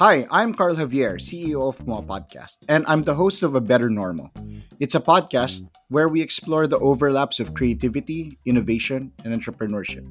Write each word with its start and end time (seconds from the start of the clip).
Hi, 0.00 0.26
I'm 0.30 0.54
Carl 0.54 0.76
Javier, 0.76 1.20
CEO 1.20 1.68
of 1.68 1.86
Mo 1.86 2.00
Podcast, 2.00 2.64
and 2.70 2.86
I'm 2.88 3.02
the 3.02 3.12
host 3.12 3.42
of 3.42 3.54
A 3.54 3.60
Better 3.60 3.90
Normal. 3.90 4.32
It's 4.80 4.94
a 4.94 4.98
podcast 4.98 5.68
where 5.90 6.08
we 6.08 6.22
explore 6.22 6.66
the 6.66 6.78
overlaps 6.78 7.38
of 7.38 7.52
creativity, 7.52 8.38
innovation, 8.46 9.12
and 9.22 9.36
entrepreneurship. 9.36 10.08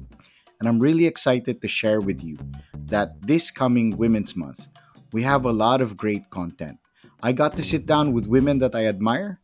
And 0.60 0.68
I'm 0.68 0.78
really 0.78 1.06
excited 1.06 1.60
to 1.60 1.66
share 1.66 2.00
with 2.00 2.22
you 2.22 2.38
that 2.86 3.20
this 3.26 3.50
coming 3.50 3.90
Women's 3.98 4.36
Month, 4.36 4.68
we 5.12 5.24
have 5.24 5.44
a 5.44 5.50
lot 5.50 5.80
of 5.80 5.96
great 5.96 6.30
content. 6.30 6.78
I 7.20 7.32
got 7.32 7.56
to 7.56 7.64
sit 7.64 7.86
down 7.86 8.12
with 8.12 8.28
women 8.28 8.60
that 8.60 8.76
I 8.76 8.86
admire 8.86 9.40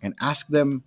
and 0.00 0.14
ask 0.20 0.46
them 0.46 0.84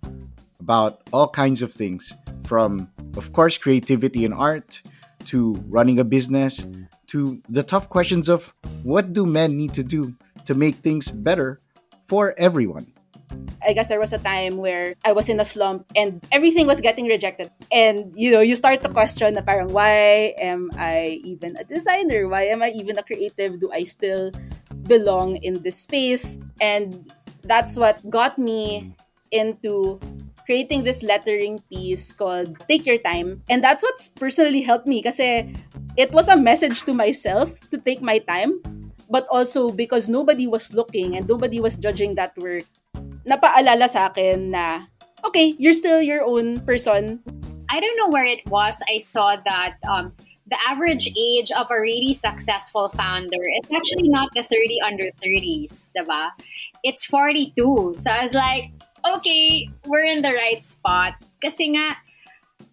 about 0.58 1.02
all 1.12 1.28
kinds 1.28 1.60
of 1.60 1.70
things 1.70 2.14
from, 2.44 2.88
of 3.18 3.34
course, 3.34 3.58
creativity 3.58 4.24
and 4.24 4.32
art 4.32 4.80
to 5.26 5.62
running 5.68 5.98
a 6.00 6.04
business 6.04 6.66
to 7.12 7.40
the 7.48 7.62
tough 7.62 7.92
questions 7.92 8.28
of 8.28 8.56
what 8.82 9.12
do 9.12 9.28
men 9.28 9.52
need 9.52 9.76
to 9.76 9.84
do 9.84 10.16
to 10.48 10.56
make 10.56 10.76
things 10.80 11.12
better 11.12 11.60
for 12.08 12.34
everyone. 12.40 12.88
I 13.60 13.72
guess 13.72 13.88
there 13.88 14.00
was 14.00 14.12
a 14.12 14.18
time 14.18 14.56
where 14.56 14.96
I 15.04 15.12
was 15.12 15.28
in 15.28 15.38
a 15.38 15.44
slump 15.44 15.86
and 15.94 16.24
everything 16.32 16.66
was 16.66 16.80
getting 16.80 17.06
rejected. 17.06 17.52
And 17.70 18.12
you 18.16 18.32
know, 18.32 18.40
you 18.40 18.56
start 18.56 18.82
to 18.82 18.88
question 18.88 19.34
na 19.36 19.44
parang 19.44 19.72
why 19.72 20.34
am 20.40 20.72
I 20.76 21.20
even 21.22 21.56
a 21.56 21.64
designer? 21.64 22.28
Why 22.28 22.48
am 22.48 22.64
I 22.64 22.72
even 22.74 22.98
a 22.98 23.04
creative? 23.04 23.60
Do 23.60 23.70
I 23.72 23.84
still 23.84 24.32
belong 24.88 25.36
in 25.44 25.62
this 25.62 25.84
space? 25.84 26.40
And 26.60 27.12
that's 27.44 27.76
what 27.76 28.00
got 28.10 28.38
me 28.40 28.96
into 29.30 30.00
creating 30.44 30.82
this 30.84 31.02
lettering 31.02 31.60
piece 31.70 32.12
called 32.12 32.56
Take 32.68 32.84
Your 32.84 32.98
Time. 32.98 33.42
And 33.48 33.62
that's 33.62 33.82
what's 33.82 34.08
personally 34.08 34.62
helped 34.62 34.86
me 34.86 35.02
kasi 35.02 35.54
it 35.96 36.12
was 36.12 36.28
a 36.28 36.36
message 36.36 36.82
to 36.82 36.92
myself 36.92 37.58
to 37.70 37.78
take 37.78 38.00
my 38.00 38.18
time, 38.18 38.60
but 39.10 39.26
also 39.30 39.70
because 39.70 40.08
nobody 40.08 40.46
was 40.46 40.72
looking 40.72 41.16
and 41.16 41.28
nobody 41.28 41.60
was 41.60 41.76
judging 41.76 42.14
that 42.16 42.36
work, 42.36 42.64
napaalala 43.28 43.88
sa 43.88 44.08
akin 44.08 44.52
na, 44.52 44.88
okay, 45.24 45.54
you're 45.58 45.76
still 45.76 46.00
your 46.00 46.24
own 46.24 46.60
person. 46.64 47.20
I 47.70 47.80
don't 47.80 47.96
know 47.96 48.08
where 48.08 48.26
it 48.26 48.44
was. 48.48 48.80
I 48.88 48.98
saw 49.00 49.36
that 49.44 49.76
um, 49.88 50.12
the 50.48 50.58
average 50.68 51.08
age 51.16 51.50
of 51.52 51.68
a 51.70 51.80
really 51.80 52.12
successful 52.12 52.88
founder 52.90 53.40
is 53.62 53.68
actually 53.72 54.08
not 54.08 54.28
the 54.34 54.42
30 54.42 54.80
under 54.84 55.08
30s, 55.24 55.88
diba? 55.96 56.28
It's 56.84 57.04
42. 57.04 57.96
So 57.96 58.10
I 58.10 58.24
was 58.24 58.34
like, 58.34 58.72
okay, 59.16 59.68
we're 59.86 60.04
in 60.04 60.20
the 60.20 60.34
right 60.34 60.62
spot. 60.62 61.14
Kasi 61.40 61.72
nga, 61.72 61.96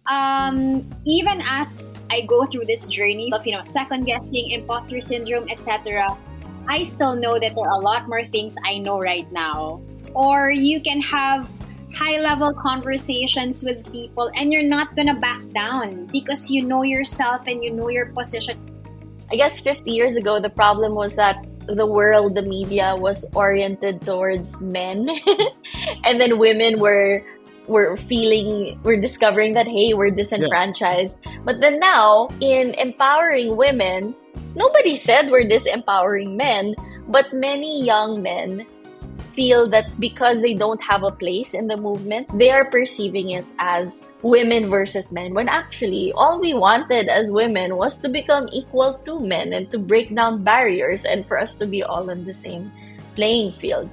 um, 0.06 0.88
even 1.04 1.40
as 1.44 1.92
I 2.10 2.22
go 2.22 2.46
through 2.46 2.66
this 2.66 2.86
journey 2.86 3.32
of, 3.32 3.46
you 3.46 3.56
know, 3.56 3.62
second 3.62 4.04
guessing, 4.04 4.50
imposter 4.50 5.00
syndrome, 5.00 5.48
etc., 5.48 6.16
I 6.68 6.82
still 6.82 7.16
know 7.16 7.38
that 7.38 7.54
there 7.54 7.64
are 7.64 7.80
a 7.80 7.84
lot 7.84 8.08
more 8.08 8.24
things 8.26 8.54
I 8.64 8.78
know 8.78 9.00
right 9.00 9.30
now. 9.32 9.82
Or 10.14 10.50
you 10.50 10.80
can 10.80 11.00
have 11.02 11.48
high 11.94 12.18
level 12.18 12.54
conversations 12.54 13.64
with 13.64 13.82
people 13.92 14.30
and 14.36 14.52
you're 14.52 14.62
not 14.62 14.94
gonna 14.94 15.18
back 15.18 15.42
down 15.52 16.06
because 16.06 16.48
you 16.50 16.62
know 16.62 16.82
yourself 16.82 17.42
and 17.46 17.62
you 17.62 17.70
know 17.72 17.88
your 17.88 18.06
position. 18.12 18.56
I 19.32 19.36
guess 19.36 19.60
50 19.60 19.90
years 19.90 20.16
ago, 20.16 20.40
the 20.40 20.50
problem 20.50 20.94
was 20.94 21.16
that 21.16 21.44
the 21.66 21.86
world, 21.86 22.34
the 22.34 22.42
media 22.42 22.96
was 22.96 23.24
oriented 23.34 24.02
towards 24.02 24.60
men, 24.60 25.08
and 26.04 26.20
then 26.20 26.38
women 26.38 26.80
were 26.80 27.22
were 27.70 27.96
feeling 27.96 28.78
we're 28.82 29.00
discovering 29.00 29.54
that 29.54 29.66
hey 29.66 29.94
we're 29.94 30.10
disenfranchised 30.10 31.22
yeah. 31.22 31.38
but 31.44 31.60
then 31.60 31.78
now 31.78 32.28
in 32.40 32.74
empowering 32.74 33.56
women 33.56 34.14
nobody 34.58 34.96
said 34.96 35.30
we're 35.30 35.46
disempowering 35.46 36.34
men 36.34 36.74
but 37.06 37.32
many 37.32 37.82
young 37.82 38.20
men 38.20 38.66
feel 39.32 39.68
that 39.70 39.88
because 40.00 40.42
they 40.42 40.54
don't 40.54 40.82
have 40.82 41.02
a 41.02 41.10
place 41.10 41.54
in 41.54 41.66
the 41.66 41.76
movement, 41.76 42.28
they 42.36 42.50
are 42.50 42.64
perceiving 42.64 43.30
it 43.30 43.44
as 43.58 44.04
women 44.22 44.68
versus 44.68 45.12
men, 45.12 45.34
when 45.34 45.48
actually 45.48 46.12
all 46.12 46.40
we 46.40 46.52
wanted 46.52 47.08
as 47.08 47.30
women 47.30 47.76
was 47.76 47.98
to 47.98 48.08
become 48.08 48.48
equal 48.52 48.94
to 49.04 49.20
men 49.20 49.52
and 49.52 49.70
to 49.72 49.78
break 49.78 50.14
down 50.14 50.42
barriers 50.42 51.04
and 51.04 51.26
for 51.26 51.38
us 51.38 51.54
to 51.54 51.66
be 51.66 51.82
all 51.82 52.10
on 52.10 52.24
the 52.24 52.34
same 52.34 52.70
playing 53.14 53.52
field. 53.60 53.88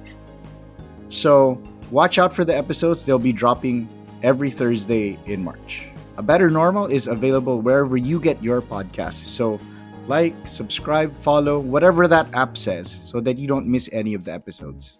So, 1.10 1.56
watch 1.90 2.18
out 2.18 2.34
for 2.34 2.44
the 2.44 2.56
episodes, 2.56 3.04
they'll 3.04 3.18
be 3.18 3.32
dropping 3.32 3.88
every 4.22 4.50
Thursday 4.50 5.18
in 5.26 5.42
March. 5.42 5.88
A 6.16 6.22
Better 6.22 6.50
Normal 6.50 6.86
is 6.86 7.06
available 7.06 7.60
wherever 7.60 7.96
you 7.96 8.20
get 8.20 8.42
your 8.42 8.60
podcast. 8.60 9.26
So, 9.26 9.60
like, 10.06 10.34
subscribe, 10.46 11.14
follow, 11.14 11.60
whatever 11.60 12.08
that 12.08 12.32
app 12.34 12.56
says, 12.56 12.98
so 13.04 13.20
that 13.20 13.38
you 13.38 13.46
don't 13.46 13.66
miss 13.66 13.88
any 13.92 14.14
of 14.14 14.24
the 14.24 14.32
episodes. 14.32 14.94